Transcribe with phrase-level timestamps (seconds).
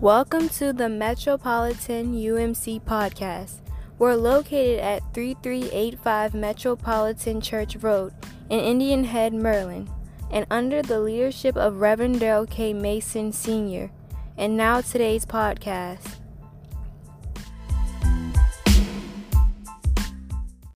[0.00, 3.62] Welcome to the Metropolitan UMC podcast.
[3.98, 8.12] We're located at 3385 Metropolitan Church Road
[8.48, 9.90] in Indian Head, Maryland,
[10.30, 12.72] and under the leadership of Reverend Daryl K.
[12.72, 13.90] Mason Sr.
[14.36, 16.14] And now today's podcast.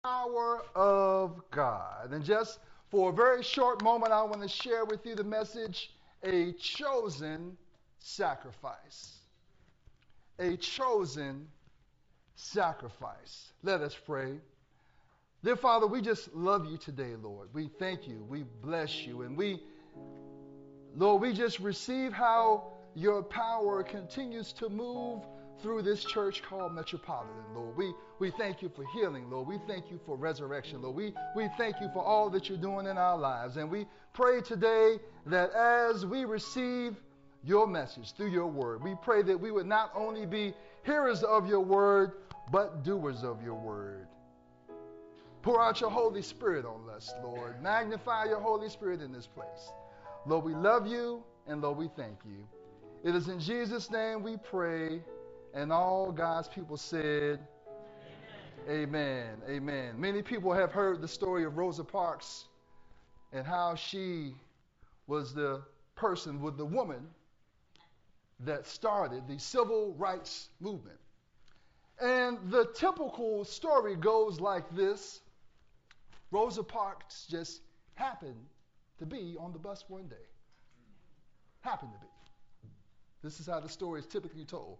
[0.03, 2.13] Power of God.
[2.13, 2.61] And just
[2.91, 5.91] for a very short moment, I want to share with you the message
[6.25, 7.59] a chosen
[8.01, 9.20] sacrifice.
[10.41, 11.47] A chosen
[12.35, 13.53] sacrifice.
[13.63, 14.39] Let us pray.
[15.45, 17.51] Dear Father, we just love you today, Lord.
[17.53, 18.25] We thank you.
[18.27, 19.21] We bless you.
[19.23, 19.61] And we,
[20.97, 25.23] Lord, we just receive how your power continues to move
[25.61, 27.77] through this church called Metropolitan, Lord.
[27.77, 29.47] We, we thank you for healing, Lord.
[29.47, 30.97] We thank you for resurrection, Lord.
[30.97, 33.59] We, we thank you for all that you're doing in our lives.
[33.59, 36.97] And we pray today that as we receive
[37.43, 41.49] your message through your word, we pray that we would not only be hearers of
[41.49, 42.13] your word,
[42.53, 44.07] but doers of your word.
[45.43, 47.63] Pour out your Holy Spirit on us, Lord.
[47.63, 49.73] Magnify your Holy Spirit in this place.
[50.27, 52.47] Lord, we love you, and Lord, we thank you.
[53.03, 55.03] It is in Jesus' name we pray,
[55.55, 57.41] and all God's people said,
[58.69, 58.89] Amen.
[58.89, 59.37] Amen.
[59.49, 59.99] Amen.
[59.99, 62.45] Many people have heard the story of Rosa Parks
[63.33, 64.35] and how she
[65.07, 65.63] was the
[65.97, 67.09] person with the woman
[68.45, 70.99] that started the civil rights movement.
[72.01, 75.21] And the typical story goes like this
[76.31, 77.61] Rosa Parks just
[77.95, 78.47] happened
[78.99, 80.17] to be on the bus one day.
[81.61, 82.07] Happened to be.
[83.23, 84.79] This is how the story is typically told.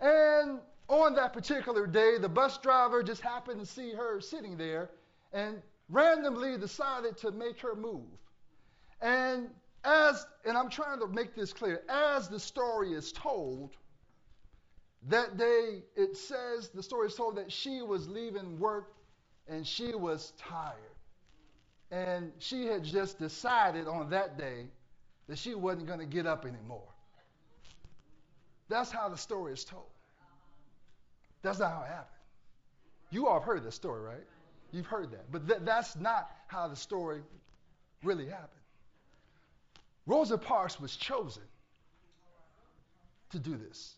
[0.00, 4.90] And on that particular day, the bus driver just happened to see her sitting there
[5.32, 8.06] and randomly decided to make her move.
[9.02, 9.50] And
[9.84, 13.76] as, and I'm trying to make this clear, as the story is told,
[15.08, 18.92] that day it says, the story is told that she was leaving work
[19.48, 20.74] and she was tired.
[21.90, 24.66] And she had just decided on that day
[25.28, 26.88] that she wasn't going to get up anymore.
[28.68, 29.84] That's how the story is told.
[31.42, 32.08] That's not how it happened.
[33.10, 34.24] You all have heard this story, right?
[34.72, 35.30] You've heard that.
[35.30, 37.20] But th- that's not how the story
[38.02, 38.55] really happened.
[40.06, 41.42] Rosa Parks was chosen
[43.30, 43.96] to do this.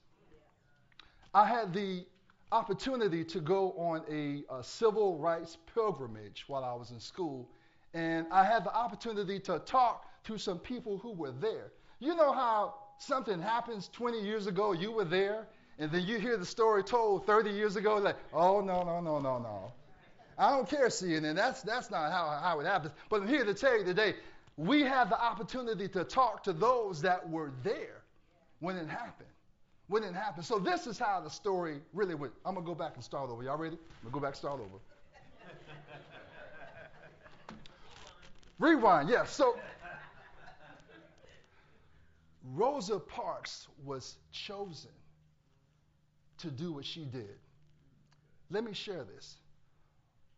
[1.35, 2.07] I had the
[2.51, 7.51] opportunity to go on a, a, civil rights pilgrimage while I was in school,
[7.93, 11.73] and I had the opportunity to talk to some people who were there.
[12.01, 15.47] You know how something happens 20 years ago, you were there,
[15.79, 19.19] and then you hear the story told 30 years ago, like, oh, no, no, no,
[19.19, 19.73] no, no.
[20.39, 21.35] I don't care, CNN.
[21.35, 22.95] That's, that's not how, how it happens.
[23.11, 24.15] But I'm here to tell you today,
[24.59, 28.03] we have the opportunity to talk to those that were there
[28.59, 29.29] when it happened.
[29.87, 30.45] When it happened.
[30.45, 32.33] So this is how the story really went.
[32.45, 33.45] I'm gonna go back and start over.
[33.45, 33.77] Y'all ready?
[33.77, 34.79] I'm gonna go back and start over.
[38.59, 39.19] Rewind, yes.
[39.19, 39.57] Yeah, so
[42.53, 44.91] Rosa Parks was chosen
[46.39, 47.37] to do what she did.
[48.51, 49.37] Let me share this.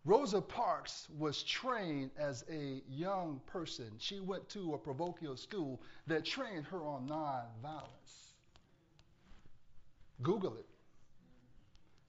[0.05, 3.91] Rosa Parks was trained as a young person.
[3.99, 8.33] She went to a parochial school that trained her on nonviolence.
[10.23, 10.67] Google it.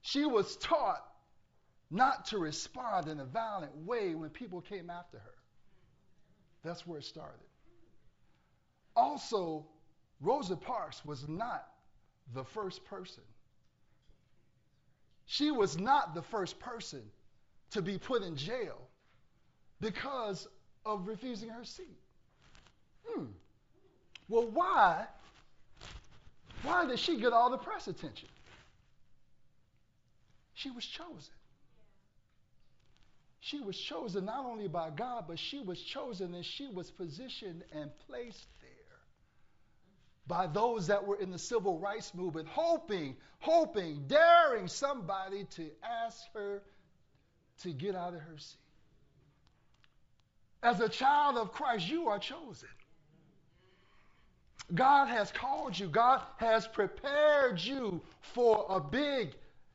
[0.00, 1.06] She was taught
[1.90, 5.34] not to respond in a violent way when people came after her.
[6.64, 7.40] That's where it started.
[8.96, 9.66] Also,
[10.20, 11.66] Rosa Parks was not
[12.32, 13.24] the first person.
[15.26, 17.02] She was not the first person
[17.72, 18.88] to be put in jail
[19.80, 20.46] because
[20.84, 21.98] of refusing her seat.
[23.06, 23.26] Hmm.
[24.28, 25.06] Well, why?
[26.62, 28.28] Why did she get all the press attention?
[30.54, 31.34] She was chosen.
[33.40, 37.64] She was chosen not only by God, but she was chosen and she was positioned
[37.72, 38.70] and placed there
[40.28, 46.20] by those that were in the civil rights movement, hoping, hoping, daring somebody to ask
[46.34, 46.62] her
[47.60, 48.58] to get out of her seat.
[50.62, 52.68] As a child of Christ, you are chosen.
[54.74, 55.88] God has called you.
[55.88, 59.34] God has prepared you for a big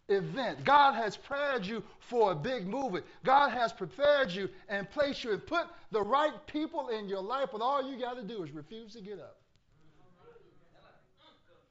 [0.09, 0.63] event.
[0.63, 3.05] God has prepared you for a big movement.
[3.25, 7.49] God has prepared you and placed you and put the right people in your life,
[7.51, 9.37] but all you got to do is refuse to get up.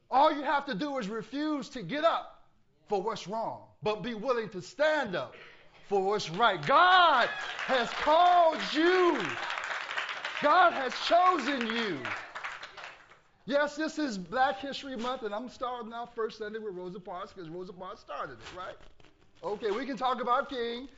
[0.09, 2.45] All you have to do is refuse to get up
[2.87, 5.35] for what's wrong, but be willing to stand up
[5.87, 6.63] for what's right.
[6.65, 7.29] God
[7.65, 9.17] has called you.
[10.41, 11.97] God has chosen you.
[13.45, 17.31] Yes, this is Black History Month, and I'm starting our first Sunday with Rosa Parks
[17.31, 18.75] because Rosa Parks started it, right?
[19.43, 20.89] Okay, we can talk about King.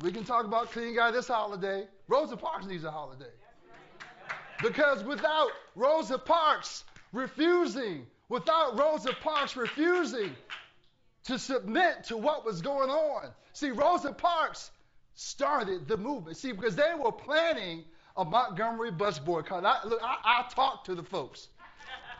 [0.00, 1.86] We can talk about King Guy this holiday.
[2.08, 3.30] Rosa Parks needs a holiday.
[4.60, 10.34] Because without Rosa Parks refusing, without Rosa Parks refusing
[11.26, 13.30] to submit to what was going on.
[13.52, 14.70] See, Rosa Parks
[15.14, 16.36] started the movement.
[16.36, 17.84] See, because they were planning
[18.16, 19.64] a Montgomery bus boycott.
[19.64, 21.48] I, look, I, I talked to the folks.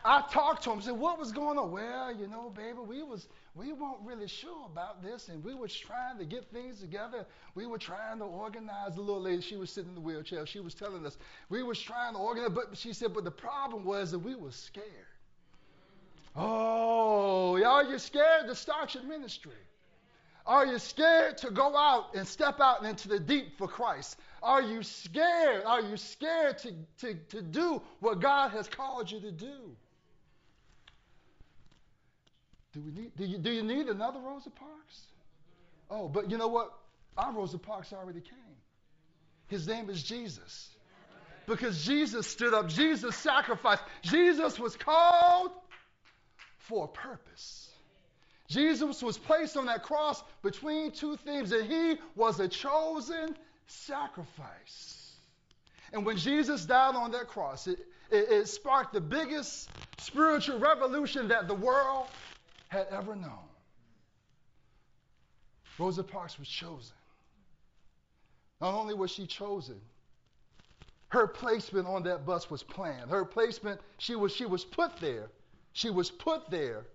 [0.05, 1.71] I talked to them, said, what was going on?
[1.71, 5.67] Well, you know, baby, we was we weren't really sure about this, and we were
[5.67, 7.25] trying to get things together.
[7.55, 8.95] We were trying to organize.
[8.95, 10.45] The little lady, she was sitting in the wheelchair.
[10.45, 11.17] She was telling us
[11.49, 14.51] we was trying to organize, but she said, but the problem was that we were
[14.51, 14.85] scared.
[16.37, 19.51] Oh, are you scared to start your ministry?
[20.45, 24.17] Are you scared to go out and step out into the deep for Christ?
[24.41, 25.63] Are you scared?
[25.65, 29.75] Are you scared to, to, to do what God has called you to do?
[32.73, 35.01] Do, we need, do, you, do you need another Rosa Parks?
[35.89, 36.71] Oh, but you know what?
[37.17, 38.37] Our Rosa Parks already came.
[39.47, 40.69] His name is Jesus.
[41.47, 45.51] Because Jesus stood up, Jesus sacrificed, Jesus was called
[46.67, 47.69] for a purpose.
[48.47, 53.35] Jesus was placed on that cross between two things, and he was a chosen
[53.67, 55.13] sacrifice.
[55.91, 57.79] And when Jesus died on that cross, it,
[58.09, 59.69] it, it sparked the biggest
[59.99, 62.07] spiritual revolution that the world
[62.69, 63.47] had ever known.
[65.77, 66.95] Rosa Parks was chosen.
[68.59, 69.79] Not only was she chosen,
[71.09, 73.09] her placement on that bus was planned.
[73.09, 75.29] Her placement, she was, she was put there.
[75.77, 76.87] She was put there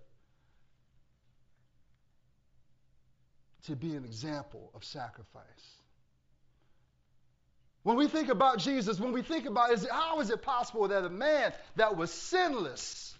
[3.67, 5.45] to be an example of sacrifice.
[7.83, 10.89] When we think about Jesus, when we think about is it, how is it possible
[10.89, 13.15] that a man that was sinless,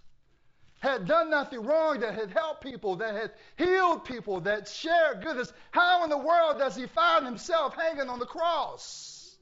[0.80, 5.54] had done nothing wrong, that had helped people, that had healed people, that shared goodness,
[5.72, 9.34] how in the world does he find himself hanging on the cross?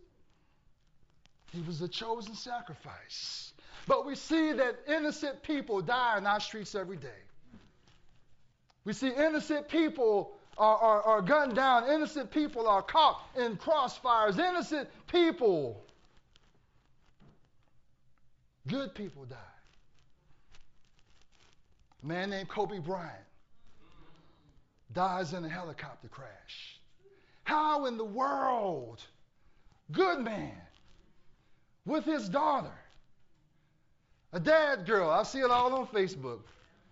[1.51, 3.50] He was a chosen sacrifice.
[3.87, 7.09] But we see that innocent people die in our streets every day.
[8.85, 11.89] We see innocent people are, are, are gunned down.
[11.89, 14.39] Innocent people are caught in crossfires.
[14.39, 15.83] Innocent people,
[18.67, 19.37] good people die.
[22.03, 23.11] A man named Kobe Bryant
[24.93, 26.79] dies in a helicopter crash.
[27.43, 29.01] How in the world,
[29.91, 30.55] good man,
[31.85, 32.73] with his daughter,
[34.33, 36.39] a dad girl, I see it all on Facebook.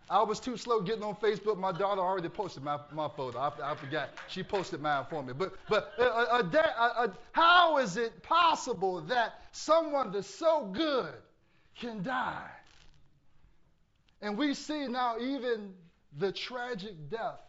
[0.10, 1.58] I was too slow getting on Facebook.
[1.60, 3.38] My daughter already posted my, my photo.
[3.38, 4.10] I, I forgot.
[4.28, 5.34] She posted mine for me.
[5.38, 11.14] But, but a, a, a, how is it possible that someone that's so good
[11.80, 12.50] can die?
[14.22, 15.74] And we see now even
[16.18, 17.42] the tragic death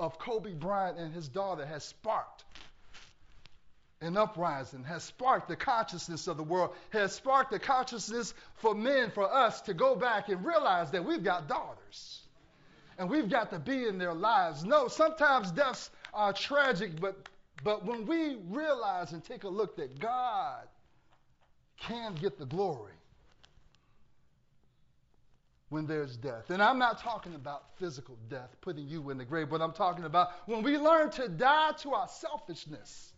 [0.00, 2.44] of Kobe Bryant and his daughter has sparked
[4.02, 9.10] an uprising, has sparked the consciousness of the world, has sparked the consciousness for men,
[9.10, 12.22] for us to go back and realize that we've got daughters
[12.98, 14.64] and we've got to be in their lives.
[14.64, 17.28] No, sometimes deaths are tragic, but,
[17.64, 20.66] but when we realize and take a look that God
[21.78, 22.92] can get the glory
[25.68, 26.50] when there's death.
[26.50, 30.04] And I'm not talking about physical death, putting you in the grave, but I'm talking
[30.04, 33.12] about when we learn to die to our selfishness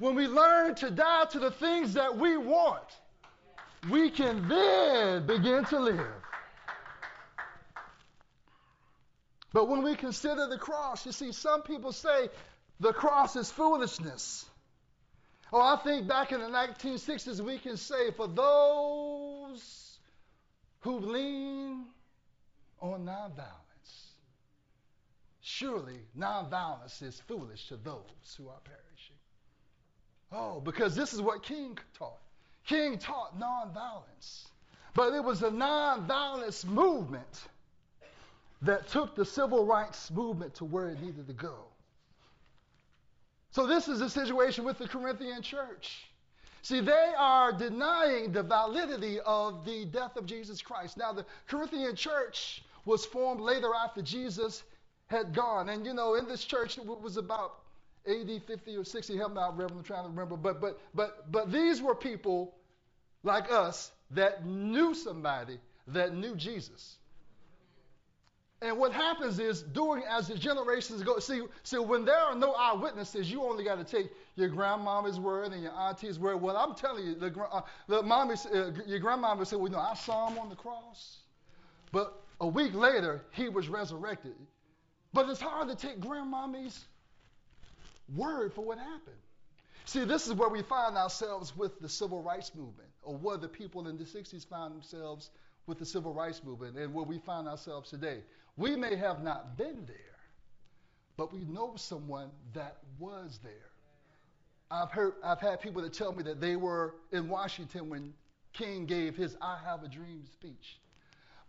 [0.00, 2.82] when we learn to die to the things that we want,
[3.90, 6.06] we can then begin to live.
[9.52, 12.30] But when we consider the cross, you see, some people say
[12.80, 14.46] the cross is foolishness.
[15.52, 19.98] Oh, I think back in the 1960s, we can say for those
[20.80, 21.86] who lean
[22.80, 24.14] on nonviolence,
[25.42, 28.89] surely nonviolence is foolish to those who are perishing.
[30.32, 32.18] Oh, because this is what King taught.
[32.66, 34.46] King taught nonviolence.
[34.94, 37.48] But it was a nonviolence movement
[38.62, 41.54] that took the civil rights movement to where it needed to go.
[43.52, 46.04] So, this is the situation with the Corinthian church.
[46.62, 50.96] See, they are denying the validity of the death of Jesus Christ.
[50.96, 54.62] Now, the Corinthian church was formed later after Jesus
[55.06, 55.68] had gone.
[55.68, 57.59] And, you know, in this church, it was about
[58.06, 60.36] AD 50 or 60, help me out, Reverend, I'm trying to remember.
[60.36, 62.54] But, but, but, but these were people
[63.22, 66.96] like us that knew somebody that knew Jesus.
[68.62, 72.52] And what happens is, doing as the generations go, see, see, when there are no
[72.52, 76.42] eyewitnesses, you only got to take your grandmama's word and your auntie's word.
[76.42, 79.94] Well, I'm telling you, the, uh, the mommy, uh, your grandmama said, well, know, I
[79.94, 81.20] saw him on the cross.
[81.90, 84.34] But a week later, he was resurrected.
[85.14, 86.84] But it's hard to take grandmommy's
[88.14, 89.16] word for what happened.
[89.84, 93.48] See, this is where we find ourselves with the civil rights movement, or where the
[93.48, 95.30] people in the 60s found themselves
[95.66, 98.22] with the civil rights movement, and where we find ourselves today.
[98.56, 99.96] We may have not been there,
[101.16, 103.52] but we know someone that was there.
[104.70, 108.12] I've heard, I've had people that tell me that they were in Washington when
[108.52, 110.79] King gave his I Have a Dream speech.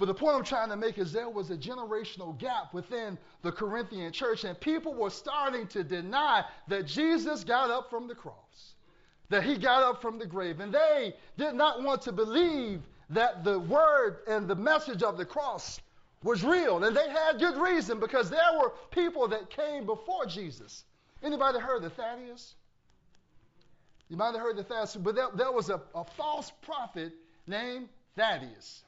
[0.02, 3.52] But the point I'm trying to make is there was a generational gap within the
[3.52, 8.74] Corinthian church, and people were starting to deny that Jesus got up from the cross,
[9.30, 10.60] that he got up from the grave.
[10.60, 12.82] And they did not want to believe
[13.12, 15.80] that the word and the message of the cross
[16.24, 16.84] was real.
[16.84, 20.84] And they had good reason because there were people that came before Jesus.
[21.22, 22.56] Anybody heard of Thaddeus?
[24.10, 27.14] You might have heard the Thaddeus, but there, there was a, a false prophet
[27.46, 28.84] named Thaddeus.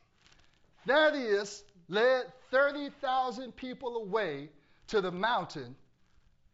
[0.85, 4.49] Thaddeus led 30,000 people away
[4.87, 5.75] to the mountain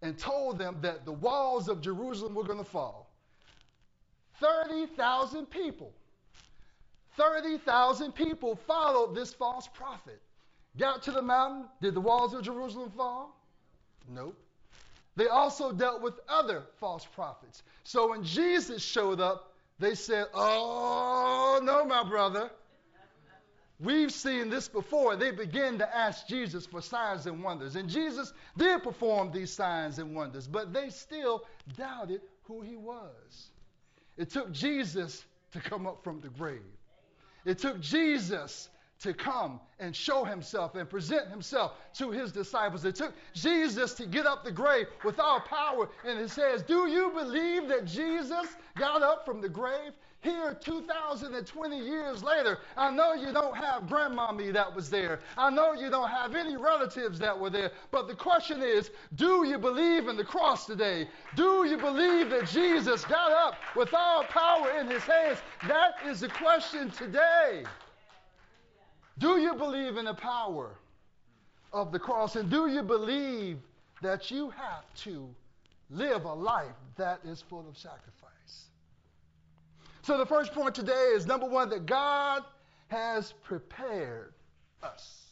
[0.02, 3.10] and told them that the walls of Jerusalem were going to fall.
[4.40, 5.92] 30,000 people.
[7.18, 10.22] 30,000 people followed this false prophet.
[10.78, 11.66] Got to the mountain.
[11.82, 13.36] Did the walls of Jerusalem fall?
[14.08, 14.38] Nope.
[15.16, 17.64] They also dealt with other false prophets.
[17.84, 22.50] So when Jesus showed up, they said, Oh, no, my brother.
[23.80, 25.16] We've seen this before.
[25.16, 27.78] They began to ask Jesus for signs and wonders.
[27.78, 31.46] And Jesus did perform these signs and wonders, but they still
[31.78, 33.52] doubted who he was.
[34.18, 36.62] It took Jesus to come up from the grave.
[37.46, 42.86] It took Jesus to come and show himself and present himself to his disciples.
[42.86, 46.88] It took Jesus to get up the grave with all power And his says, Do
[46.88, 49.94] you believe that Jesus got up from the grave?
[50.22, 55.20] Here, 2,020 years later, I know you don't have grandmommy that was there.
[55.38, 57.72] I know you don't have any relatives that were there.
[57.91, 61.08] But the question is do you believe in the cross today?
[61.36, 65.39] Do you believe that Jesus got up with all power in his hands?
[65.68, 67.63] That is the question today.
[69.20, 70.72] Do you believe in the power
[71.72, 72.36] of the cross?
[72.36, 73.60] And do you believe
[74.02, 75.30] that you have to
[75.90, 78.66] live a life that is full of sacrifice?
[80.04, 82.44] So the first point today is number one, that God
[82.88, 84.34] has prepared
[84.82, 85.26] us,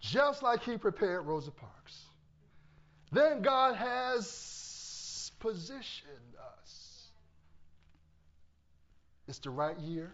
[0.00, 2.02] just like He prepared Rosa Parks.
[3.12, 7.08] Then God has positioned us.
[9.28, 10.12] It's the right year,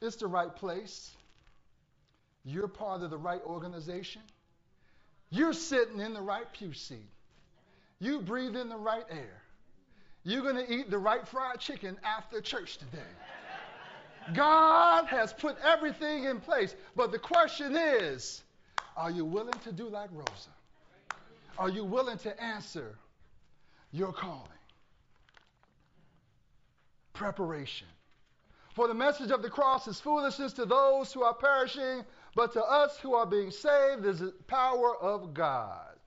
[0.00, 1.10] it's the right place.
[2.44, 4.22] You're part of the right organization.
[5.30, 7.08] You're sitting in the right pew seat.
[7.98, 9.42] You breathe in the right air.
[10.24, 12.98] You're going to eat the right fried chicken after church today.
[14.34, 16.74] God has put everything in place.
[16.96, 18.42] But the question is
[18.96, 20.50] are you willing to do like Rosa?
[21.58, 22.96] Are you willing to answer
[23.92, 24.46] your calling?
[27.12, 27.86] Preparation.
[28.80, 32.02] For the message of the cross is foolishness to those who are perishing,
[32.34, 35.98] but to us who are being saved is the power of God.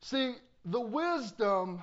[0.00, 1.82] See, the wisdom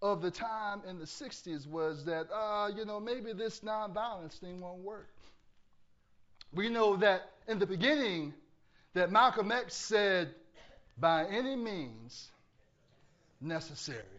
[0.00, 4.60] of the time in the 60s was that, uh, you know, maybe this nonviolence thing
[4.60, 5.10] won't work.
[6.52, 8.32] We know that in the beginning,
[8.94, 10.32] that Malcolm X said,
[10.96, 12.30] by any means
[13.40, 14.15] necessary.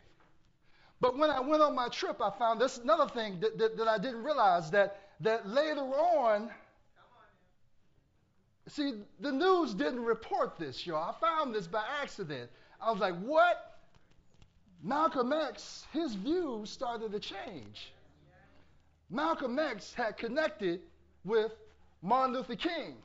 [1.00, 3.88] But when I went on my trip, I found this another thing that, that, that
[3.88, 6.50] I didn't realize that, that later on,
[8.68, 11.16] see, the news didn't report this, y'all.
[11.16, 12.50] I found this by accident.
[12.82, 13.80] I was like, what?
[14.84, 17.92] Malcolm X, his views started to change.
[19.10, 20.82] Malcolm X had connected
[21.24, 21.52] with
[22.02, 22.96] Martin Luther King.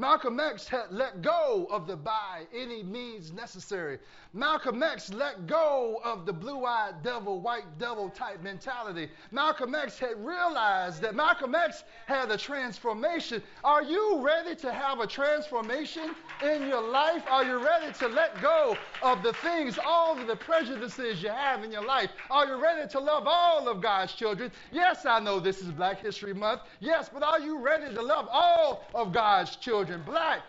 [0.00, 3.98] Malcolm X had let go of the by any means necessary.
[4.32, 9.10] Malcolm X let go of the blue eyed devil, white devil type mentality.
[9.30, 13.42] Malcolm X had realized that Malcolm X had a transformation.
[13.62, 17.22] Are you ready to have a transformation in your life?
[17.28, 21.62] Are you ready to let go of the things, all of the prejudices you have
[21.62, 22.10] in your life?
[22.30, 24.50] Are you ready to love all of God's children?
[24.72, 26.62] Yes, I know this is Black History Month.
[26.78, 29.89] Yes, but are you ready to love all of God's children?
[29.98, 30.40] Black,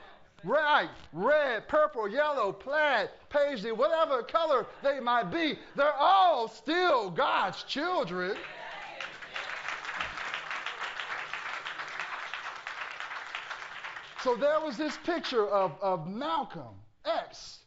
[0.44, 7.64] white, red, purple, yellow, plaid, paisley, whatever color they might be, they're all still God's
[7.64, 8.38] children.
[14.24, 17.60] So there was this picture of, of Malcolm X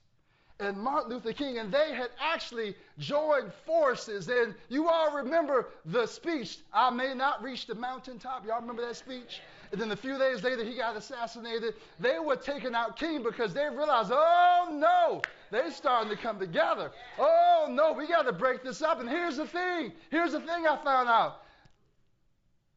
[0.61, 4.29] and Martin Luther King, and they had actually joined forces.
[4.29, 8.47] And you all remember the speech, I may not reach the mountaintop.
[8.47, 9.41] Y'all remember that speech?
[9.75, 11.75] And then a few days later, he got assassinated.
[11.99, 16.93] They were taking out King because they realized, oh no, they're starting to come together.
[17.19, 19.01] Oh no, we got to break this up.
[19.01, 21.43] And here's the thing here's the thing I found out.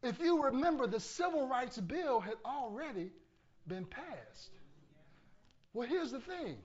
[0.01, 3.11] If you remember, the Civil Rights Bill had already
[3.67, 4.49] been passed.
[5.75, 6.57] Well, here's the thing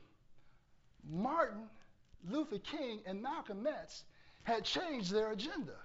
[1.10, 1.64] Martin
[2.30, 4.04] Luther King and Malcolm X
[4.44, 5.76] had changed their agenda.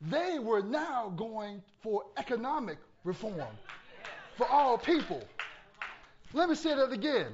[0.00, 3.46] They were now going for economic reform
[4.36, 5.22] for all people.
[6.32, 7.32] Let me say that again.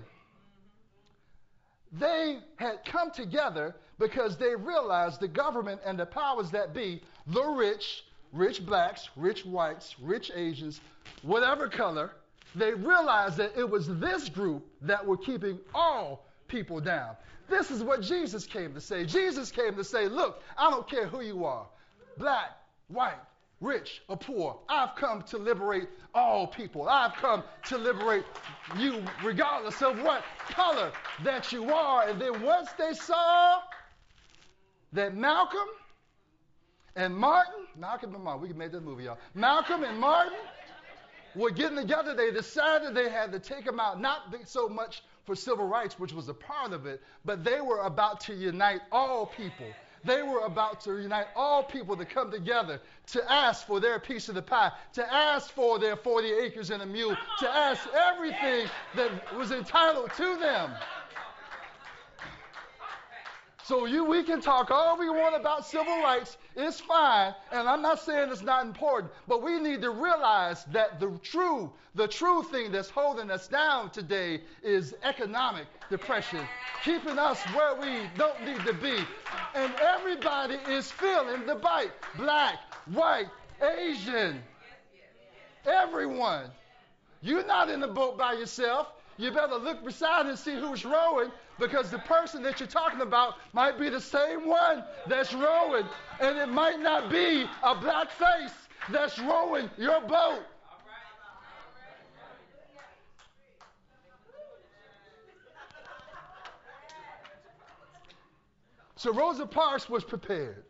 [1.93, 7.45] They had come together because they realized the government and the powers that be, the
[7.45, 10.81] rich, rich blacks, rich whites, rich Asians,
[11.23, 12.13] whatever color,
[12.55, 17.17] they realized that it was this group that were keeping all people down.
[17.49, 19.05] This is what Jesus came to say.
[19.05, 21.67] Jesus came to say, Look, I don't care who you are
[22.17, 22.51] black,
[22.89, 23.19] white,
[23.61, 24.59] rich, or poor.
[24.69, 26.89] I've come to liberate all people.
[26.89, 28.25] I've come to liberate
[28.79, 30.93] you, regardless of what color
[31.25, 32.09] that you are.
[32.09, 33.61] And then once they saw
[34.93, 35.69] that Malcolm
[36.97, 39.19] and Martin, Malcolm and Martin, we can make this movie, y'all.
[39.35, 40.39] Malcolm and Martin
[41.37, 45.37] were getting together, they decided they had to take them out, not so much for
[45.37, 49.27] civil rights, which was a part of it, but they were about to unite all
[49.27, 49.67] people.
[50.05, 54.29] They were about to unite all people to come together to ask for their piece
[54.29, 58.69] of the pie, to ask for their 40 acres and a mule, to ask everything
[58.95, 60.71] that was entitled to them.
[63.71, 66.39] So you, we can talk all we want about civil rights.
[66.57, 70.99] It's fine, and I'm not saying it's not important, but we need to realize that
[70.99, 76.41] the true, the true thing that's holding us down today is economic depression,
[76.83, 78.97] keeping us where we don't need to be.
[79.55, 81.93] And everybody is feeling the bite.
[82.17, 83.29] Black, white,
[83.63, 84.43] Asian,
[85.65, 86.51] everyone.
[87.23, 88.89] You're not in the boat by yourself.
[89.17, 91.31] You better look beside and see who's rowing
[91.61, 95.85] because the person that you're talking about might be the same one that's rowing,
[96.19, 98.53] and it might not be a black face
[98.91, 100.41] that's rowing your boat.
[108.97, 110.65] So Rosa Parks was prepared.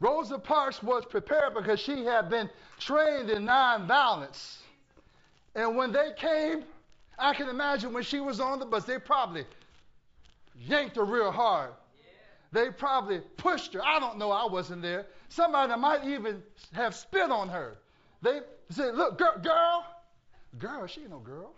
[0.00, 4.58] Rosa Parks was prepared because she had been trained in nonviolence.
[5.54, 6.64] And when they came,
[7.18, 9.46] I can imagine when she was on the bus, they probably
[10.58, 11.70] yanked her real hard.
[12.52, 13.84] They probably pushed her.
[13.84, 14.30] I don't know.
[14.30, 15.06] I wasn't there.
[15.28, 16.42] Somebody might even
[16.72, 17.78] have spit on her.
[18.22, 18.40] They
[18.70, 19.84] said, Look, girl, girl,
[20.58, 21.52] girl, she ain't no girl.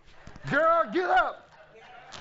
[0.49, 1.49] Girl, get up.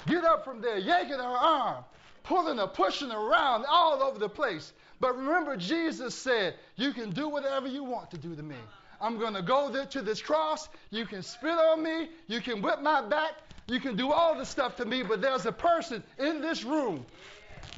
[0.07, 1.85] Get up from there, yanking her arm,
[2.23, 4.73] pulling her, pushing her around all over the place.
[5.01, 8.57] But remember, Jesus said, You can do whatever you want to do to me.
[9.01, 10.69] I'm going to go there to this cross.
[10.91, 12.11] You can spit on me.
[12.27, 13.33] You can whip my back.
[13.69, 17.05] You can do all the stuff to me, but there's a person in this room.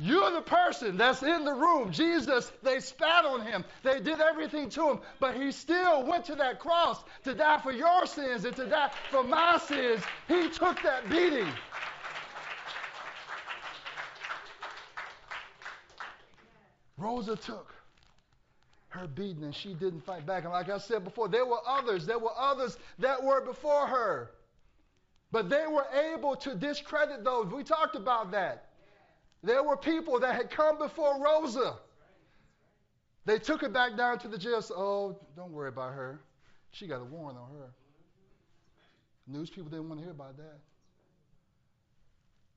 [0.00, 1.90] You're the person that's in the room.
[1.90, 3.64] Jesus, they spat on him.
[3.82, 7.72] They did everything to him, but he still went to that cross to die for
[7.72, 10.02] your sins and to die for my sins.
[10.28, 11.48] He took that beating.
[16.96, 17.74] Rosa took
[18.90, 20.44] her beating and she didn't fight back.
[20.44, 22.06] And like I said before, there were others.
[22.06, 24.30] There were others that were before her.
[25.32, 27.46] But they were able to discredit those.
[27.52, 28.66] We talked about that.
[29.42, 31.76] There were people that had come before Rosa.
[33.24, 34.60] They took her back down to the jail.
[34.60, 36.20] So, oh, don't worry about her.
[36.72, 37.70] She got a warrant on her.
[39.26, 40.58] News people didn't want to hear about that.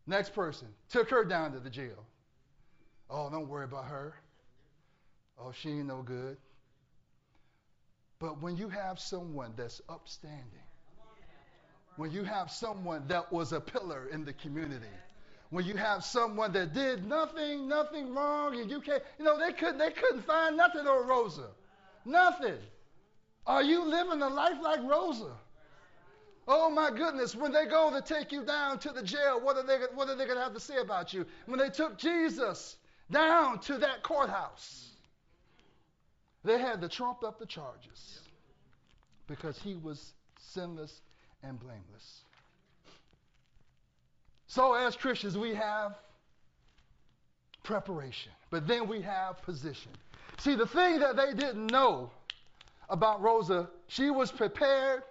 [0.07, 2.03] Next person took her down to the jail.
[3.09, 4.15] Oh, don't worry about her.
[5.39, 6.37] Oh, she ain't no good.
[8.19, 10.63] But when you have someone that's upstanding,
[11.95, 14.85] when you have someone that was a pillar in the community,
[15.49, 19.53] when you have someone that did nothing, nothing wrong, and you can't, you know, they
[19.53, 21.47] couldn't, they couldn't find nothing on Rosa.
[22.05, 22.57] Nothing.
[23.45, 25.31] Are you living a life like Rosa?
[26.47, 29.63] Oh my goodness, when they go to take you down to the jail, what are
[29.63, 31.25] they, what are they going to have to say about you?
[31.45, 32.75] When they took Jesus
[33.11, 34.89] down to that courthouse,
[36.43, 38.19] they had to trump up the charges
[39.27, 40.99] because he was sinless
[41.43, 42.21] and blameless.
[44.47, 45.95] So, as Christians, we have
[47.63, 49.91] preparation, but then we have position.
[50.39, 52.11] See, the thing that they didn't know
[52.89, 55.03] about Rosa, she was prepared,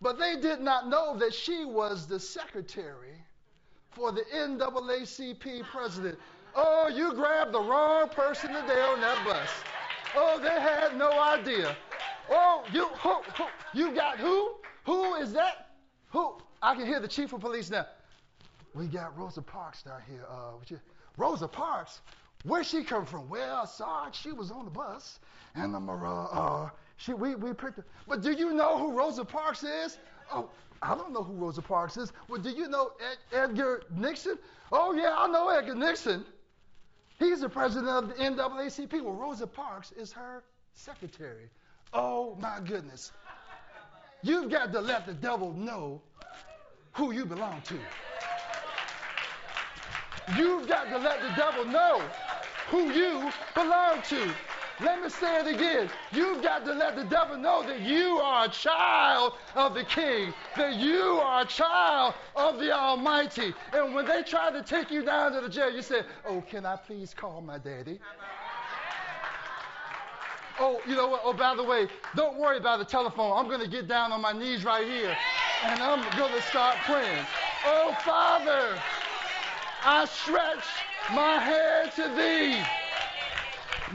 [0.00, 3.16] But they did not know that she was the secretary
[3.92, 6.18] for the NAACP president.
[6.54, 9.48] Oh, you grabbed the wrong person today on that bus.
[10.14, 11.76] Oh, they had no idea.
[12.30, 14.52] Oh, you who, who, you got who?
[14.84, 15.63] Who is that?
[16.14, 16.36] Who?
[16.62, 17.86] I can hear the chief of police now.
[18.72, 20.24] We got Rosa Parks down here.
[20.30, 20.76] Uh,
[21.16, 22.02] Rosa Parks?
[22.44, 23.28] Where she come from?
[23.28, 25.18] Well, Sarge, she was on the bus,
[25.56, 27.84] and the uh, uh, she we we picked her.
[28.06, 29.98] But do you know who Rosa Parks is?
[30.32, 30.50] Oh,
[30.80, 32.12] I don't know who Rosa Parks is.
[32.28, 34.38] Well, do you know Ed, Edgar Nixon?
[34.70, 36.24] Oh yeah, I know Edgar Nixon.
[37.18, 39.02] He's the president of the NAACP.
[39.02, 41.50] Well, Rosa Parks is her secretary.
[41.92, 43.10] Oh my goodness.
[44.24, 46.00] You've got to let the devil know
[46.94, 47.78] who you belong to.
[50.38, 52.00] You've got to let the devil know
[52.70, 54.34] who you belong to.
[54.80, 55.90] Let me say it again.
[56.10, 60.32] You've got to let the devil know that you are a child of the King,
[60.56, 63.52] that you are a child of the Almighty.
[63.74, 66.64] And when they try to take you down to the jail, you say, Oh, can
[66.64, 68.00] I please call my daddy?
[70.60, 71.22] Oh, you know what?
[71.24, 73.36] Oh, by the way, don't worry about the telephone.
[73.36, 75.16] I'm going to get down on my knees right here
[75.64, 77.26] and I'm going to start praying.
[77.66, 78.78] Oh, Father,
[79.84, 80.64] I stretch
[81.12, 82.62] my hand to thee.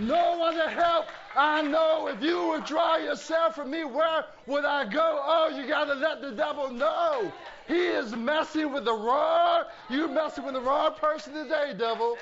[0.06, 2.08] No other help I know.
[2.08, 5.22] If you withdraw yourself from me, where would I go?
[5.24, 7.32] Oh, you got to let the devil know.
[7.68, 9.66] He is messing with the wrong.
[9.90, 12.18] You're messing with the wrong person today, devil.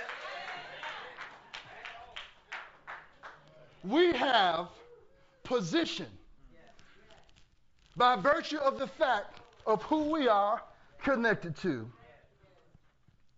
[3.87, 4.67] We have
[5.43, 6.07] position
[7.95, 10.61] by virtue of the fact of who we are
[11.01, 11.89] connected to.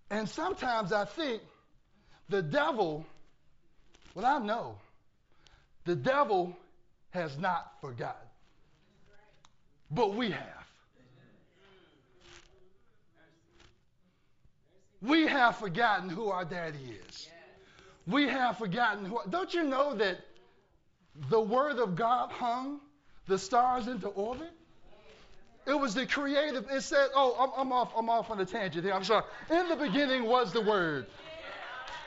[0.10, 1.44] And sometimes I think
[2.30, 3.06] the devil,
[4.16, 4.78] well, I know
[5.86, 6.56] the devil
[7.12, 8.28] has not forgotten,
[9.92, 10.66] but we have.
[15.02, 17.30] We have forgotten who our daddy is.
[18.08, 19.20] We have forgotten who.
[19.30, 20.18] Don't you know that
[21.30, 22.82] the Word of God hung
[23.28, 24.52] the stars into orbit?
[25.68, 26.66] It was the creative.
[26.72, 27.94] It said, "Oh, I'm, I'm, off.
[27.96, 28.94] I'm off on a tangent here.
[28.94, 31.08] I'm sorry." In the beginning was the Word,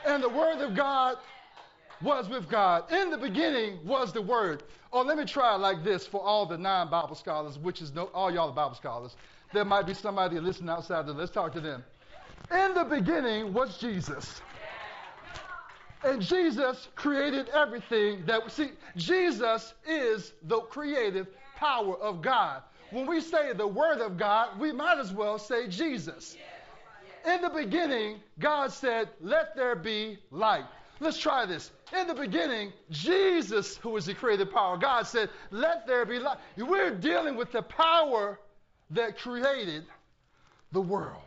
[0.05, 1.17] and the Word of God
[2.01, 2.91] was with God.
[2.91, 4.63] In the beginning was the Word.
[4.91, 8.05] Oh, let me try it like this for all the non-Bible scholars, which is no,
[8.05, 9.15] all y'all are Bible scholars.
[9.53, 11.07] There might be somebody listening outside.
[11.07, 11.83] Let's talk to them.
[12.51, 14.41] In the beginning was Jesus.
[16.03, 22.61] And Jesus created everything that we see Jesus is the creative power of God.
[22.91, 26.35] When we say the word of God, we might as well say Jesus.
[27.25, 30.65] In the beginning, God said, "Let there be light."
[30.99, 31.71] Let's try this.
[31.97, 36.37] In the beginning, Jesus, who is the creative power, God said, Let there be light.
[36.57, 38.39] We're dealing with the power
[38.91, 39.85] that created
[40.71, 41.21] the world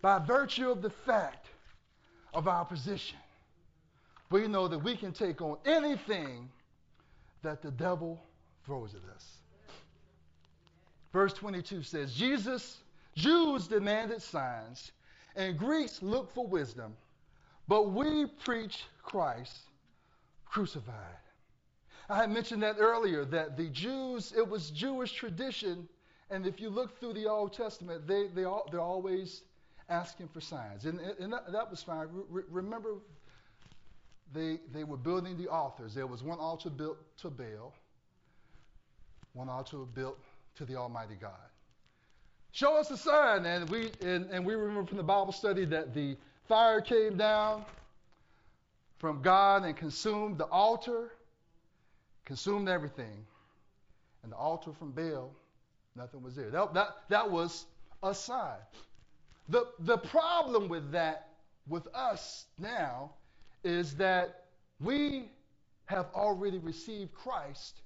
[0.00, 1.48] by virtue of the fact
[2.32, 3.18] of our position
[4.30, 6.48] we know that we can take on anything
[7.42, 8.22] that the devil
[8.64, 9.38] throws at us.
[11.12, 12.78] Verse 22 says, Jesus,
[13.14, 14.92] Jews demanded signs,
[15.36, 16.94] and Greeks looked for wisdom,
[17.68, 19.58] but we preach Christ
[20.44, 20.94] crucified.
[22.08, 25.88] I had mentioned that earlier, that the Jews, it was Jewish tradition,
[26.30, 29.42] and if you look through the Old Testament, they, they all, they're always
[29.88, 30.84] asking for signs.
[30.84, 32.08] And, and that, was fine.
[32.28, 32.94] Re- remember
[34.32, 35.94] they, they were building the altars.
[35.94, 37.72] There was one altar built to Baal,
[39.32, 40.18] one altar built
[40.56, 41.32] to the Almighty God.
[42.52, 43.44] Show us a sign.
[43.44, 46.16] And we, and, and we remember from the Bible study that the
[46.48, 47.64] fire came down
[48.98, 51.12] from God and consumed the altar,
[52.24, 53.26] consumed everything.
[54.22, 55.30] And the altar from Baal,
[55.94, 56.50] nothing was there.
[56.50, 57.66] That, that, that was
[58.02, 58.58] a sign.
[59.50, 61.28] The, the problem with that,
[61.68, 63.10] with us now,
[63.66, 64.44] is that
[64.80, 65.28] we
[65.86, 67.80] have already received Christ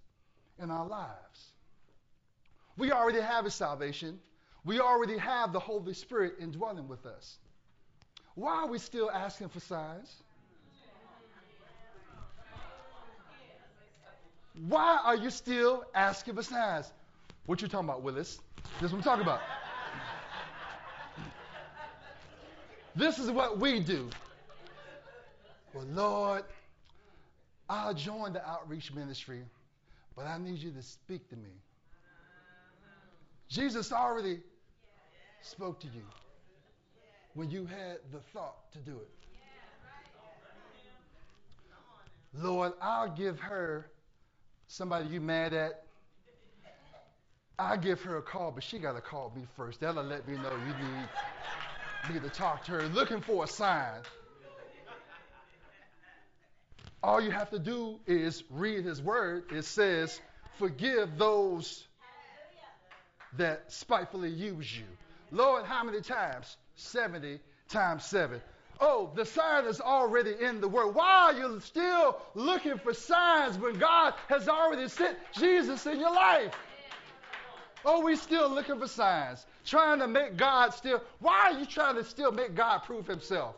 [0.62, 1.52] in our lives.
[2.76, 4.18] We already have His salvation.
[4.64, 7.38] We already have the Holy Spirit indwelling with us.
[8.34, 10.14] Why are we still asking for signs?
[14.68, 16.92] Why are you still asking for signs?
[17.46, 18.38] What you talking about, Willis?
[18.80, 19.40] This is what I'm talking about.
[22.94, 24.10] this is what we do.
[25.72, 26.44] Well, Lord,
[27.68, 29.42] I'll join the outreach ministry,
[30.16, 31.50] but I need you to speak to me.
[33.48, 34.40] Jesus already
[35.42, 36.02] spoke to you
[37.34, 39.08] when you had the thought to do it.
[42.34, 43.90] Lord, I'll give her
[44.66, 45.84] somebody you mad at.
[47.58, 49.80] I give her a call, but she got to call me first.
[49.80, 54.00] That'll let me know you need me to talk to her, looking for a sign.
[57.02, 59.44] All you have to do is read his word.
[59.52, 60.20] It says,
[60.58, 61.86] Forgive those
[63.38, 64.84] that spitefully use you.
[65.30, 66.56] Lord, how many times?
[66.74, 68.40] 70 times 7.
[68.80, 70.94] Oh, the sign is already in the word.
[70.94, 76.12] Why are you still looking for signs when God has already sent Jesus in your
[76.12, 76.54] life?
[77.84, 81.02] Oh, we still looking for signs, trying to make God still.
[81.18, 83.54] Why are you trying to still make God prove himself?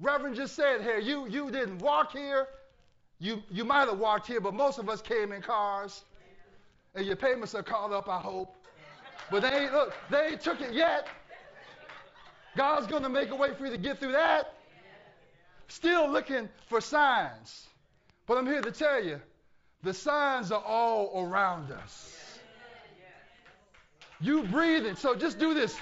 [0.00, 2.46] Reverend just said here, you, you didn't walk here.
[3.18, 6.04] You, you might have walked here, but most of us came in cars.
[6.94, 8.56] And your payments are caught up, I hope.
[9.30, 11.06] But they ain't, look, they ain't took it yet.
[12.56, 14.54] God's going to make a way for you to get through that.
[15.68, 17.68] Still looking for signs.
[18.26, 19.20] But I'm here to tell you
[19.82, 22.16] the signs are all around us.
[24.20, 24.96] You breathing.
[24.96, 25.76] So just do this.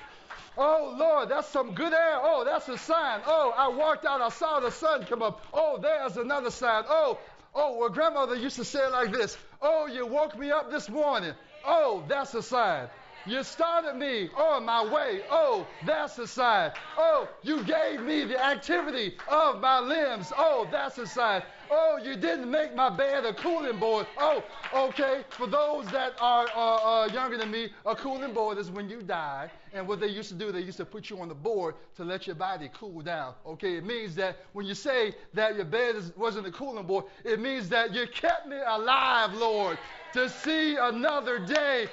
[0.60, 2.18] Oh, Lord, that's some good air.
[2.20, 3.20] Oh, that's a sign.
[3.24, 4.20] Oh, I walked out.
[4.20, 5.40] I saw the sun come up.
[5.54, 6.82] Oh, there's another sign.
[6.88, 7.16] Oh,
[7.54, 9.38] oh, well, grandmother used to say it like this.
[9.62, 11.32] Oh, you woke me up this morning.
[11.64, 12.88] Oh, that's a sign.
[13.26, 15.20] You started me on my way.
[15.30, 16.72] Oh, that's a sign.
[16.96, 20.32] Oh, you gave me the activity of my limbs.
[20.36, 21.42] Oh, that's a sign.
[21.70, 24.06] Oh, you didn't make my bed a cooling board.
[24.16, 24.42] Oh,
[24.74, 25.24] okay.
[25.28, 29.50] For those that are younger than me, a cooling board is when you die.
[29.74, 32.04] And what they used to do, they used to put you on the board to
[32.04, 33.34] let your body cool down.
[33.44, 37.04] Okay, it means that when you say that your bed is, wasn't a cooling board,
[37.24, 39.76] it means that you kept me alive, Lord,
[40.14, 41.88] to see another day.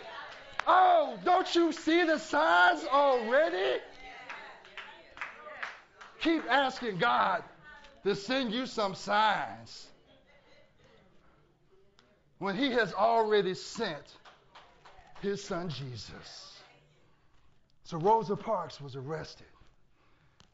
[0.67, 3.81] Oh, don't you see the signs already?
[6.21, 7.43] Keep asking God
[8.03, 9.87] to send you some signs
[12.39, 14.17] when He has already sent
[15.21, 16.53] His Son Jesus.
[17.83, 19.45] So Rosa Parks was arrested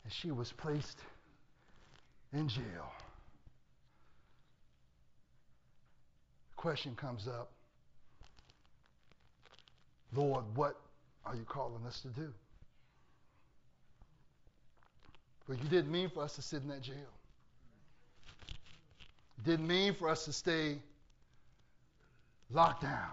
[0.04, 1.00] and she was placed
[2.34, 2.92] in jail.
[6.50, 7.50] The question comes up
[10.14, 10.80] Lord, what
[11.26, 12.34] are you calling us to do?
[15.48, 16.96] But you didn't mean for us to sit in that jail.
[19.38, 20.78] You didn't mean for us to stay
[22.52, 23.10] locked down.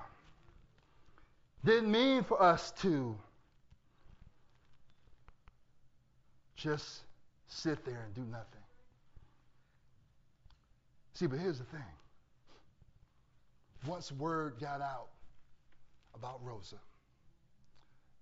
[1.65, 3.17] Didn't mean for us to
[6.57, 7.01] just
[7.49, 8.61] sit there and do nothing.
[11.15, 11.81] See, but here's the thing.
[13.87, 15.09] Once word got out
[16.19, 16.77] about Rosa,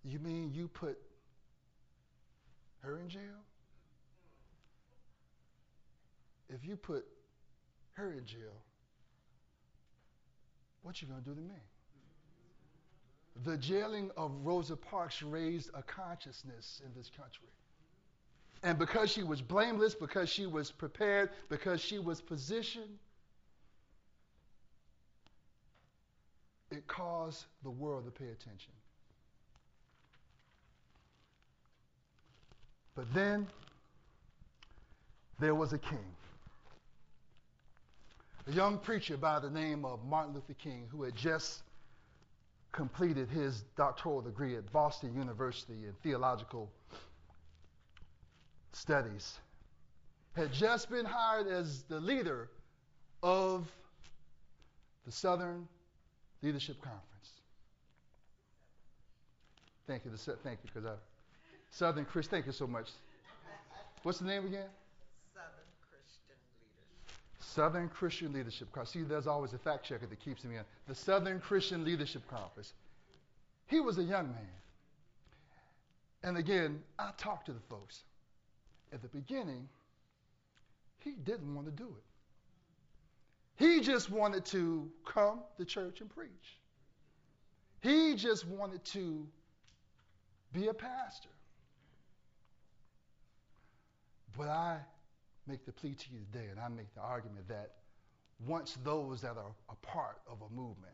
[0.05, 0.99] you mean you put
[2.81, 3.21] her in jail?
[6.49, 7.05] If you put
[7.93, 8.63] her in jail,
[10.83, 11.61] what you gonna do to me?
[13.45, 17.49] The jailing of Rosa Parks raised a consciousness in this country.
[18.63, 22.99] And because she was blameless, because she was prepared, because she was positioned,
[26.71, 28.73] it caused the world to pay attention.
[32.95, 33.47] But then
[35.39, 36.17] there was a king,
[38.47, 41.63] a young preacher by the name of Martin Luther King who had just
[42.73, 46.71] completed his doctoral degree at Boston University in theological
[48.73, 49.39] studies,
[50.35, 52.51] had just been hired as the leader
[53.23, 53.67] of
[55.05, 55.67] the Southern
[56.47, 57.03] Leadership Conference.
[59.89, 60.13] Thank you.
[60.45, 60.95] Thank you, because I
[61.73, 62.31] Southern Christian.
[62.31, 62.87] Thank you so much.
[64.05, 64.69] What's the name again?
[65.35, 65.49] Southern
[65.91, 67.37] Christian Leadership.
[67.41, 68.91] Southern Christian Leadership Conference.
[68.91, 70.63] See, there's always a fact checker that keeps me in.
[70.87, 72.73] The Southern Christian Leadership Conference.
[73.67, 74.49] He was a young man.
[76.23, 78.01] And again, I talked to the folks.
[78.93, 79.69] At the beginning,
[81.01, 82.06] he didn't want to do it.
[83.57, 86.59] He just wanted to come to church and preach.
[87.81, 89.27] He just wanted to
[90.53, 91.29] be a pastor.
[94.37, 94.79] But I
[95.47, 97.73] make the plea to you today, and I make the argument that
[98.47, 100.93] once those that are a part of a movement,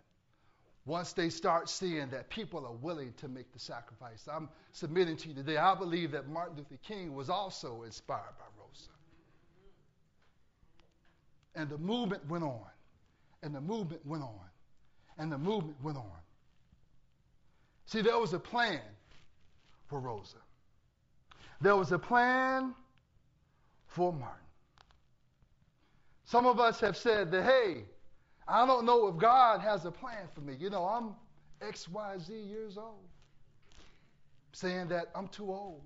[0.85, 5.29] once they start seeing that people are willing to make the sacrifice, I'm submitting to
[5.29, 5.57] you today.
[5.57, 8.91] I believe that Martin Luther King was also inspired by Rosa.
[11.55, 12.65] And the movement went on,
[13.43, 14.49] and the movement went on,
[15.19, 16.23] and the movement went on.
[17.87, 18.81] See, there was a plan
[19.89, 20.39] for Rosa.
[21.61, 22.75] There was a plan
[23.87, 24.39] for Martin.
[26.25, 27.85] Some of us have said that, hey,
[28.49, 30.55] I don't know if God has a plan for me.
[30.59, 31.15] You know, I'm
[31.61, 33.07] XYZ years old,
[34.53, 35.83] saying that I'm too old.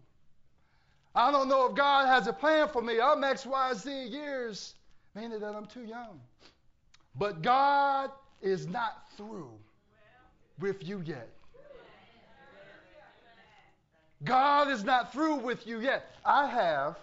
[1.14, 3.00] I don't know if God has a plan for me.
[3.00, 4.74] I'm XYZ years,
[5.16, 6.20] meaning that I'm too young.
[7.18, 8.10] But God
[8.42, 9.50] is not through
[10.60, 11.30] with you yet.
[14.24, 16.10] God is not through with you yet.
[16.24, 16.96] I have,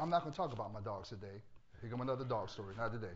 [0.00, 1.40] I'm not going to talk about my dogs today.
[1.80, 3.14] Here come another dog story, not today.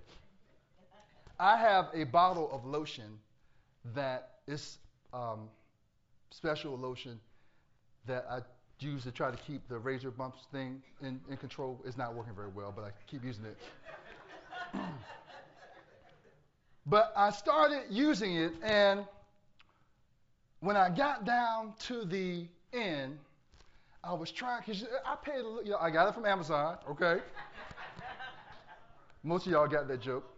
[1.39, 3.19] I have a bottle of lotion
[3.95, 4.79] that is
[5.13, 5.49] um,
[6.31, 7.19] special lotion
[8.07, 8.41] that I
[8.79, 11.81] use to try to keep the razor bumps thing in, in control.
[11.85, 13.57] It's not working very well, but I keep using it.
[16.87, 19.05] But I started using it, and
[20.61, 23.19] when I got down to the end,
[24.05, 27.21] I was trying, because I paid, A, you know, I got it from Amazon, okay?
[29.23, 30.29] Most of y'all got that joke.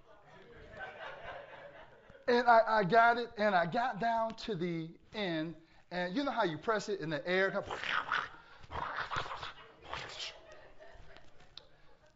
[2.29, 5.55] And I, I got it, and I got down to the end,
[5.91, 7.63] and you know how you press it in the air?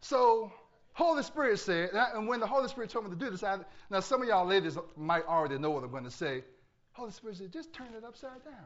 [0.01, 0.51] So,
[0.99, 3.41] Holy Spirit said, and, I, and when the Holy Spirit told me to do this,
[3.41, 3.57] I,
[3.89, 6.43] now some of y'all ladies might already know what I'm going to say.
[6.91, 8.65] Holy Spirit said, just turn it upside down.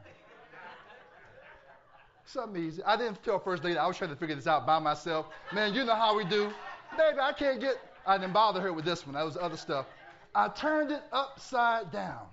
[2.24, 2.82] Something easy.
[2.82, 5.26] I didn't tell First Lady, I was trying to figure this out by myself.
[5.52, 6.50] Man, you know how we do.
[6.98, 9.14] Baby, I can't get, I didn't bother her with this one.
[9.14, 9.86] That was other stuff.
[10.34, 12.26] I turned it upside down.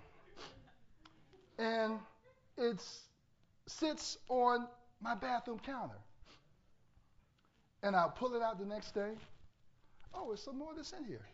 [1.60, 2.00] And
[2.58, 2.84] it
[3.68, 4.68] sits on
[5.00, 6.00] my bathroom counter.
[7.84, 9.12] And I'll pull it out the next day.
[10.14, 11.26] Oh, there's some more that's in here.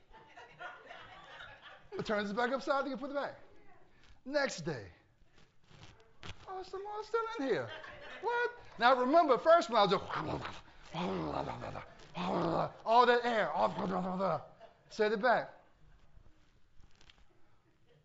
[1.98, 3.40] I turn this back upside down and put it back.
[4.26, 4.84] Next day.
[6.48, 7.68] Oh, some more still in here.
[8.22, 8.52] What?
[8.80, 10.04] Now remember, first one I was just
[12.86, 13.50] all that air.
[14.90, 15.50] Set it back.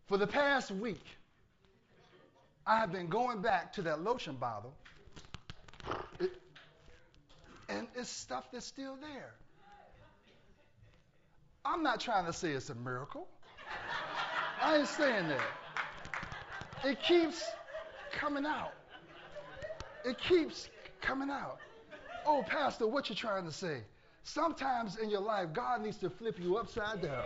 [0.07, 1.05] For the past week,
[2.65, 4.73] I have been going back to that lotion bottle,
[6.19, 6.31] it,
[7.69, 9.33] and it's stuff that's still there.
[11.65, 13.27] I'm not trying to say it's a miracle.
[14.61, 15.41] I ain't saying that.
[16.83, 17.45] It keeps
[18.11, 18.73] coming out.
[20.03, 20.69] It keeps
[21.01, 21.59] coming out.
[22.25, 23.81] Oh, Pastor, what you trying to say?
[24.23, 27.23] Sometimes in your life, God needs to flip you upside down.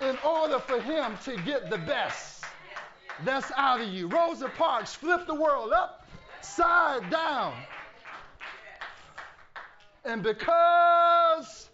[0.00, 2.44] In order for him to get the best
[3.24, 4.08] that's out of you.
[4.08, 7.54] Rosa Parks flipped the world upside down.
[10.04, 11.70] And because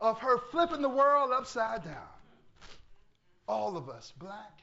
[0.00, 2.08] of her flipping the world upside down,
[3.48, 4.62] all of us, black,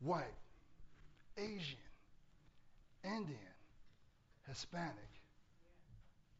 [0.00, 0.24] white,
[1.36, 1.78] Asian,
[3.04, 3.38] Indian,
[4.46, 4.94] Hispanic,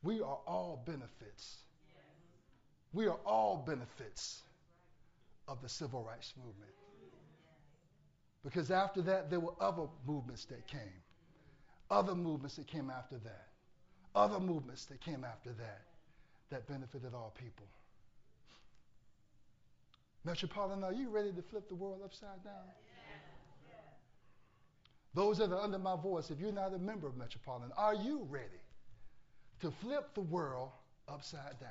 [0.03, 1.59] we are all benefits.
[2.93, 4.43] We are all benefits
[5.47, 6.73] of the civil rights movement.
[8.45, 11.03] Because after that, there were other movements that came,
[11.91, 13.49] other movements that came after that,
[14.15, 15.83] other movements that came after that
[16.51, 17.67] that benefited all people.
[20.25, 22.55] Metropolitan, are you ready to flip the world upside down?
[25.15, 28.27] Those that are under my voice, if you're not a member of Metropolitan, are you
[28.29, 28.61] ready
[29.61, 30.71] to flip the world
[31.09, 31.71] upside down?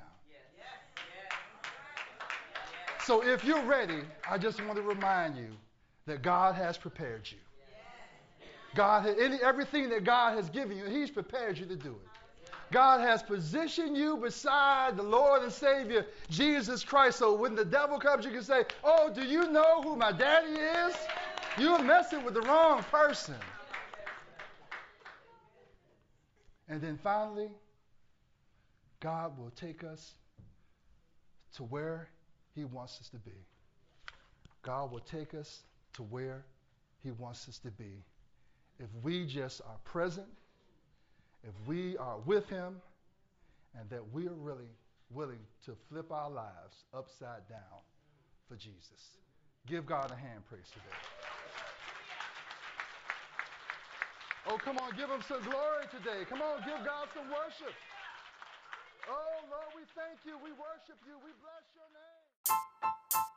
[3.05, 5.47] So if you're ready, I just want to remind you
[6.07, 7.37] that God has prepared you.
[8.75, 12.16] God any, everything that God has given you, He's prepared you to do it.
[12.71, 17.19] God has positioned you beside the Lord and Savior, Jesus Christ.
[17.19, 20.53] So when the devil comes, you can say, Oh, do you know who my daddy
[20.53, 20.95] is?
[21.57, 23.35] You're messing with the wrong person.
[26.69, 27.49] And then finally,
[28.99, 30.13] God will take us
[31.55, 32.09] to where
[32.53, 33.45] He wants us to be.
[34.61, 36.45] God will take us to where
[37.03, 38.03] He wants us to be.
[38.79, 40.27] If we just are present,
[41.47, 42.81] if we are with Him,
[43.79, 44.69] and that we are really
[45.09, 47.79] willing to flip our lives upside down
[48.47, 49.17] for Jesus.
[49.67, 50.97] Give God a hand praise today.
[54.49, 56.23] Oh, come on, give him some glory today.
[56.29, 57.75] Come on, give God some worship.
[59.11, 60.39] Oh, Lord, we thank you.
[60.39, 61.19] We worship you.
[61.19, 63.36] We bless your name.